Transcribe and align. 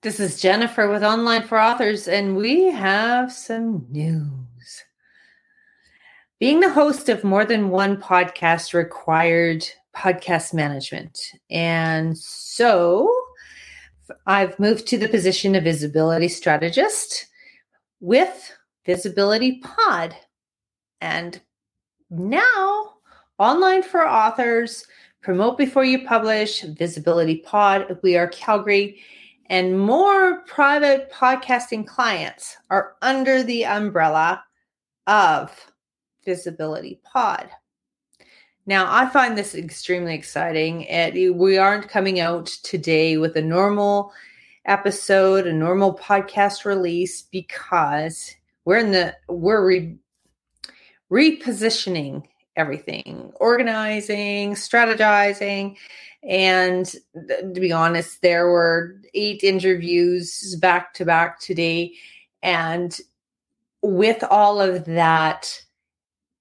This 0.00 0.20
is 0.20 0.40
Jennifer 0.40 0.88
with 0.88 1.02
Online 1.02 1.42
for 1.42 1.60
Authors, 1.60 2.06
and 2.06 2.36
we 2.36 2.66
have 2.66 3.32
some 3.32 3.84
news. 3.90 4.84
Being 6.38 6.60
the 6.60 6.72
host 6.72 7.08
of 7.08 7.24
more 7.24 7.44
than 7.44 7.70
one 7.70 8.00
podcast 8.00 8.74
required 8.74 9.68
podcast 9.96 10.54
management. 10.54 11.18
And 11.50 12.16
so 12.16 13.12
I've 14.24 14.56
moved 14.60 14.86
to 14.86 14.98
the 14.98 15.08
position 15.08 15.56
of 15.56 15.64
visibility 15.64 16.28
strategist 16.28 17.26
with 17.98 18.56
Visibility 18.86 19.58
Pod. 19.64 20.14
And 21.00 21.40
now, 22.08 22.92
Online 23.40 23.82
for 23.82 24.06
Authors, 24.06 24.86
Promote 25.22 25.58
Before 25.58 25.84
You 25.84 26.06
Publish, 26.06 26.62
Visibility 26.62 27.38
Pod. 27.38 27.98
We 28.04 28.16
are 28.16 28.28
Calgary 28.28 29.00
and 29.48 29.78
more 29.78 30.40
private 30.42 31.10
podcasting 31.10 31.86
clients 31.86 32.56
are 32.70 32.96
under 33.02 33.42
the 33.42 33.64
umbrella 33.64 34.44
of 35.06 35.72
Visibility 36.24 37.00
Pod. 37.02 37.48
Now, 38.66 38.86
I 38.92 39.08
find 39.08 39.36
this 39.36 39.54
extremely 39.54 40.14
exciting. 40.14 40.86
And 40.88 41.38
we 41.38 41.56
aren't 41.56 41.88
coming 41.88 42.20
out 42.20 42.46
today 42.62 43.16
with 43.16 43.34
a 43.36 43.42
normal 43.42 44.12
episode, 44.66 45.46
a 45.46 45.52
normal 45.52 45.96
podcast 45.96 46.66
release, 46.66 47.22
because 47.22 48.34
we're 48.66 48.76
in 48.76 48.90
the 48.90 49.16
we're 49.28 49.64
re, 49.64 49.96
repositioning 51.10 52.24
everything, 52.58 53.32
organizing, 53.36 54.54
strategizing, 54.54 55.76
and 56.22 56.86
to 57.14 57.60
be 57.60 57.72
honest, 57.72 58.22
there 58.22 58.48
were 58.48 59.00
eight 59.14 59.44
interviews 59.44 60.56
back 60.56 60.92
to 60.94 61.04
back 61.04 61.40
today. 61.40 61.94
And 62.42 62.98
with 63.82 64.24
all 64.24 64.60
of 64.60 64.84
that, 64.86 65.62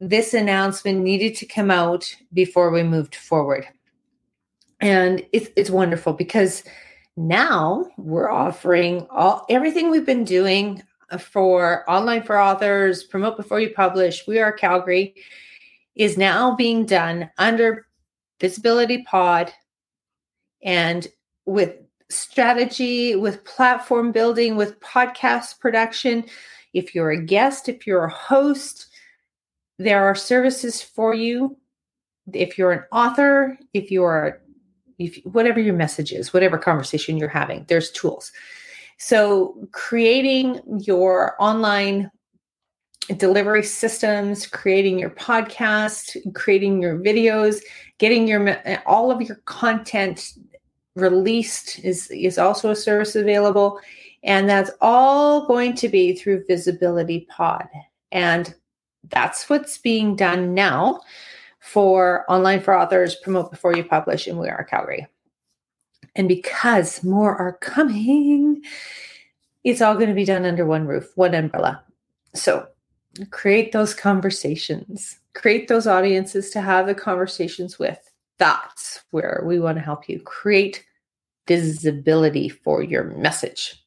this 0.00 0.34
announcement 0.34 1.00
needed 1.00 1.36
to 1.36 1.46
come 1.46 1.70
out 1.70 2.14
before 2.32 2.70
we 2.70 2.82
moved 2.82 3.14
forward. 3.14 3.66
And 4.80 5.24
it's, 5.32 5.50
it's 5.56 5.70
wonderful 5.70 6.14
because 6.14 6.64
now 7.16 7.86
we're 7.98 8.30
offering 8.30 9.06
all 9.10 9.44
everything 9.50 9.90
we've 9.90 10.06
been 10.06 10.24
doing 10.24 10.82
uh, 11.10 11.18
for 11.18 11.88
online 11.88 12.22
for 12.22 12.40
authors, 12.40 13.04
promote 13.04 13.36
before 13.36 13.60
you 13.60 13.70
publish. 13.70 14.26
We 14.26 14.40
are 14.40 14.52
Calgary 14.52 15.14
is 15.96 16.16
now 16.16 16.54
being 16.54 16.86
done 16.86 17.30
under 17.38 17.86
Visibility 18.40 19.02
Pod 19.02 19.52
and 20.62 21.06
with 21.46 21.74
strategy, 22.10 23.16
with 23.16 23.44
platform 23.44 24.12
building, 24.12 24.56
with 24.56 24.80
podcast 24.80 25.60
production. 25.60 26.24
If 26.72 26.94
you're 26.94 27.10
a 27.10 27.22
guest, 27.22 27.68
if 27.68 27.86
you're 27.86 28.04
a 28.04 28.12
host, 28.12 28.86
there 29.78 30.04
are 30.04 30.14
services 30.14 30.82
for 30.82 31.14
you. 31.14 31.56
If 32.32 32.58
you're 32.58 32.72
an 32.72 32.84
author, 32.92 33.58
if 33.72 33.90
you're 33.90 34.40
if 34.98 35.18
whatever 35.24 35.58
your 35.58 35.74
message 35.74 36.12
is, 36.12 36.34
whatever 36.34 36.58
conversation 36.58 37.16
you're 37.16 37.28
having, 37.28 37.64
there's 37.68 37.90
tools. 37.90 38.30
So 38.98 39.66
creating 39.72 40.60
your 40.84 41.34
online 41.40 42.10
delivery 43.16 43.62
systems, 43.62 44.46
creating 44.46 44.98
your 44.98 45.10
podcast, 45.10 46.16
creating 46.34 46.80
your 46.82 46.98
videos, 46.98 47.60
getting 47.98 48.28
your 48.28 48.48
eh, 48.48 48.80
all 48.86 49.10
of 49.10 49.20
your 49.22 49.36
content 49.46 50.34
released 50.96 51.78
is 51.80 52.10
is 52.10 52.38
also 52.38 52.70
a 52.70 52.76
service 52.76 53.16
available. 53.16 53.80
And 54.22 54.48
that's 54.48 54.70
all 54.80 55.46
going 55.46 55.74
to 55.76 55.88
be 55.88 56.14
through 56.14 56.44
visibility 56.46 57.26
pod. 57.30 57.68
And 58.12 58.54
that's 59.08 59.48
what's 59.48 59.78
being 59.78 60.14
done 60.14 60.52
now 60.52 61.00
for 61.58 62.24
online 62.30 62.60
for 62.60 62.78
authors 62.78 63.16
promote 63.16 63.50
before 63.50 63.74
you 63.74 63.84
publish 63.84 64.26
and 64.26 64.38
we 64.38 64.48
are 64.48 64.64
calgary. 64.64 65.06
And 66.16 66.28
because 66.28 67.02
more 67.02 67.36
are 67.36 67.54
coming 67.54 68.62
it's 69.64 69.82
all 69.82 69.94
going 69.94 70.08
to 70.08 70.14
be 70.14 70.24
done 70.24 70.44
under 70.44 70.64
one 70.64 70.86
roof 70.86 71.10
one 71.16 71.34
umbrella. 71.34 71.82
So 72.34 72.66
create 73.30 73.72
those 73.72 73.94
conversations 73.94 75.18
create 75.34 75.68
those 75.68 75.86
audiences 75.86 76.50
to 76.50 76.60
have 76.60 76.86
the 76.86 76.94
conversations 76.94 77.78
with 77.78 78.10
that's 78.40 79.04
where 79.10 79.42
we 79.44 79.60
want 79.60 79.76
to 79.76 79.84
help 79.84 80.08
you 80.08 80.18
create 80.20 80.84
visibility 81.46 82.48
for 82.48 82.82
your 82.82 83.04
message. 83.04 83.84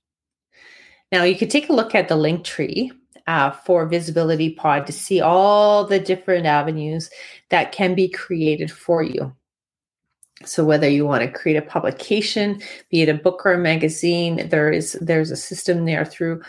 Now, 1.11 1.23
you 1.23 1.35
could 1.35 1.49
take 1.49 1.69
a 1.69 1.73
look 1.73 1.95
at 1.95 2.07
the 2.07 2.15
link 2.15 2.45
tree 2.45 2.91
uh, 3.27 3.51
for 3.51 3.85
Visibility 3.85 4.51
Pod 4.51 4.85
to 4.87 4.93
see 4.93 5.21
all 5.21 5.85
the 5.85 5.99
different 5.99 6.45
avenues 6.45 7.09
that 7.49 7.71
can 7.71 7.95
be 7.95 8.07
created 8.07 8.71
for 8.71 9.01
you. 9.01 9.35
So 10.45 10.65
whether 10.65 10.89
you 10.89 11.05
want 11.05 11.23
to 11.23 11.31
create 11.31 11.55
a 11.55 11.61
publication, 11.61 12.61
be 12.89 13.01
it 13.01 13.09
a 13.09 13.13
book 13.13 13.45
or 13.45 13.53
a 13.53 13.57
magazine, 13.57 14.49
there 14.49 14.71
is 14.71 14.97
there's 14.99 15.31
a 15.31 15.37
system 15.37 15.85
there 15.85 16.03
through 16.03 16.41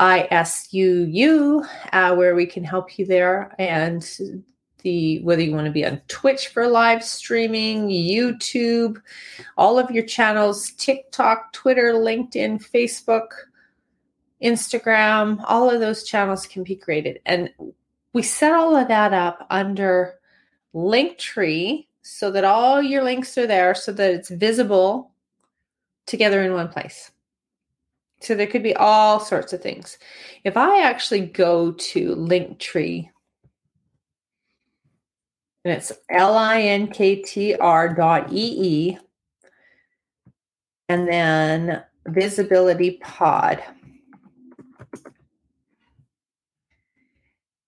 ISSUU 0.00 1.66
uh, 1.92 2.14
where 2.14 2.34
we 2.34 2.46
can 2.46 2.64
help 2.64 2.98
you 2.98 3.04
there 3.04 3.54
and 3.58 4.02
the 4.82 5.20
whether 5.20 5.42
you 5.42 5.52
want 5.52 5.66
to 5.66 5.72
be 5.72 5.84
on 5.84 6.00
Twitch 6.08 6.48
for 6.48 6.66
live 6.66 7.04
streaming, 7.04 7.88
YouTube, 7.88 9.00
all 9.58 9.78
of 9.78 9.90
your 9.90 10.04
channels, 10.04 10.70
TikTok, 10.72 11.52
Twitter, 11.52 11.92
LinkedIn, 11.92 12.64
Facebook, 12.66 13.28
Instagram, 14.42 15.44
all 15.46 15.68
of 15.68 15.80
those 15.80 16.04
channels 16.04 16.46
can 16.46 16.64
be 16.64 16.74
created. 16.74 17.20
And 17.26 17.50
we 18.14 18.22
set 18.22 18.52
all 18.52 18.74
of 18.74 18.88
that 18.88 19.12
up 19.12 19.46
under 19.50 20.14
Linktree 20.74 21.86
so 22.02 22.30
that 22.30 22.44
all 22.44 22.80
your 22.80 23.04
links 23.04 23.36
are 23.36 23.46
there 23.46 23.74
so 23.74 23.92
that 23.92 24.10
it's 24.10 24.30
visible 24.30 25.12
together 26.06 26.42
in 26.42 26.54
one 26.54 26.68
place. 26.68 27.10
So 28.20 28.34
there 28.34 28.46
could 28.46 28.62
be 28.62 28.76
all 28.76 29.18
sorts 29.20 29.52
of 29.52 29.62
things. 29.62 29.98
If 30.44 30.56
I 30.56 30.82
actually 30.82 31.26
go 31.26 31.72
to 31.72 32.14
Linktree 32.14 33.08
and 35.64 35.74
it's 35.74 35.92
L-I-N-K-T-R 36.10 37.94
dot 37.94 38.32
E-E. 38.32 38.98
And 40.88 41.06
then 41.06 41.84
visibility 42.06 42.98
pod. 43.02 43.62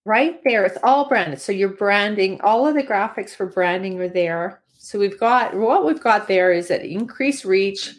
Right 0.05 0.41
there, 0.45 0.65
it's 0.65 0.79
all 0.83 1.09
branded. 1.09 1.41
So 1.41 1.53
you're 1.53 1.69
branding, 1.69 2.41
all 2.41 2.67
of 2.67 2.75
the 2.75 2.83
graphics 2.83 3.31
for 3.37 3.47
branding 3.47 4.01
are 4.01 4.09
there. 4.09 4.63
So 4.77 4.99
we've 4.99 5.21
got 5.21 5.55
what 5.55 5.85
we've 5.87 6.03
got 6.03 6.27
there 6.27 6.51
is 6.51 6.67
that 6.69 6.85
increased 6.85 7.45
reach, 7.45 7.95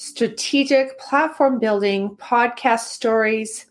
strategic 0.00 0.98
platform 0.98 1.58
building, 1.58 2.16
podcast 2.16 2.86
stories, 2.86 3.66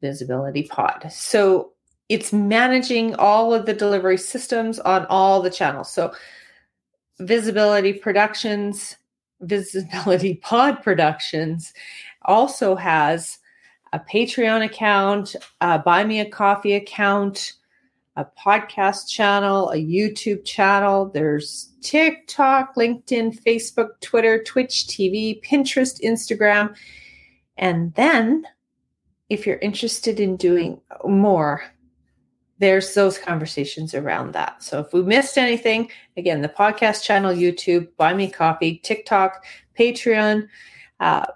visibility 0.00 0.62
pod. 0.62 1.10
So 1.10 1.72
it's 2.08 2.32
managing 2.32 3.16
all 3.16 3.52
of 3.52 3.66
the 3.66 3.74
delivery 3.74 4.16
systems 4.16 4.78
on 4.78 5.06
all 5.06 5.42
the 5.42 5.50
channels. 5.50 5.92
So, 5.92 6.14
Visibility 7.18 7.94
Productions, 7.94 8.96
Visibility 9.40 10.34
Pod 10.34 10.84
Productions 10.84 11.72
also 12.26 12.76
has 12.76 13.40
a 13.92 13.98
Patreon 13.98 14.64
account, 14.64 15.34
a 15.60 15.80
Buy 15.80 16.04
Me 16.04 16.20
a 16.20 16.30
Coffee 16.30 16.74
account, 16.74 17.54
a 18.16 18.24
podcast 18.24 19.08
channel, 19.08 19.70
a 19.70 19.76
YouTube 19.76 20.44
channel. 20.44 21.10
There's 21.12 21.72
TikTok, 21.80 22.76
LinkedIn, 22.76 23.42
Facebook, 23.42 24.00
Twitter, 24.00 24.42
Twitch 24.42 24.86
TV, 24.86 25.42
Pinterest, 25.42 26.00
Instagram. 26.02 26.76
And 27.56 27.94
then, 27.94 28.44
if 29.28 29.46
you're 29.46 29.58
interested 29.58 30.20
in 30.20 30.36
doing 30.36 30.80
more, 31.04 31.62
there's 32.58 32.94
those 32.94 33.18
conversations 33.18 33.94
around 33.94 34.32
that. 34.34 34.62
So 34.62 34.78
if 34.80 34.92
we 34.92 35.02
missed 35.02 35.38
anything, 35.38 35.90
again, 36.16 36.42
the 36.42 36.48
podcast 36.48 37.02
channel, 37.02 37.34
YouTube, 37.34 37.88
Buy 37.96 38.14
Me 38.14 38.30
Coffee, 38.30 38.76
TikTok, 38.84 39.44
Patreon, 39.78 40.48
uh, 41.00 41.26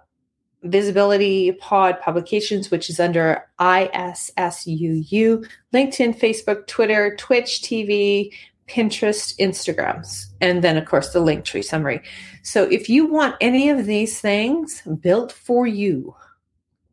Visibility 0.70 1.52
Pod 1.52 2.00
Publications, 2.00 2.70
which 2.70 2.90
is 2.90 3.00
under 3.00 3.44
ISSUU, 3.58 5.48
LinkedIn, 5.72 6.18
Facebook, 6.18 6.66
Twitter, 6.66 7.16
Twitch 7.16 7.62
TV, 7.62 8.32
Pinterest, 8.68 9.36
Instagrams, 9.38 10.26
and 10.40 10.62
then, 10.62 10.76
of 10.76 10.86
course, 10.86 11.12
the 11.12 11.20
Linktree 11.20 11.64
summary. 11.64 12.02
So 12.42 12.64
if 12.64 12.88
you 12.88 13.06
want 13.06 13.36
any 13.40 13.68
of 13.68 13.86
these 13.86 14.20
things 14.20 14.82
built 15.00 15.30
for 15.30 15.66
you, 15.66 16.14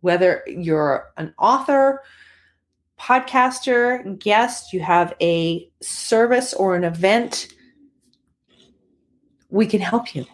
whether 0.02 0.44
you're 0.48 1.12
an 1.18 1.34
author, 1.40 2.04
podcaster, 3.00 4.20
guest, 4.20 4.72
you 4.72 4.82
have 4.82 5.14
a 5.20 5.68
service 5.82 6.54
or 6.54 6.76
an 6.76 6.84
event, 6.84 7.48
we 9.50 9.66
can 9.66 9.82
help 9.82 10.14
you. 10.16 10.26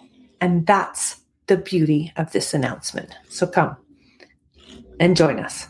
And 0.42 0.65
that's 0.65 1.19
the 1.50 1.57
beauty 1.57 2.13
of 2.16 2.31
this 2.31 2.54
announcement. 2.54 3.18
So 3.28 3.46
come 3.46 3.75
and 5.00 5.18
join 5.18 5.40
us. 5.40 5.68